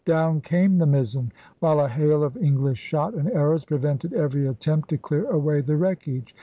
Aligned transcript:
Down 0.03 0.41
came 0.41 0.79
the 0.79 0.87
mizzen, 0.87 1.31
while 1.59 1.79
a 1.79 1.87
hail 1.87 2.23
of 2.23 2.35
English 2.35 2.79
shot 2.79 3.13
and 3.13 3.29
arrows 3.29 3.65
prevented 3.65 4.13
every 4.13 4.47
attempt 4.47 4.89
to 4.89 4.97
clear 4.97 5.29
away 5.29 5.61
the 5.61 5.75
wreckage. 5.77 6.33